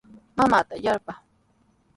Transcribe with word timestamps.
Mamaata 0.37 0.75
yarpaa. 0.85 1.19